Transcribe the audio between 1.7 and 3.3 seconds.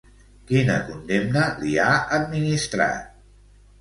ha administrat?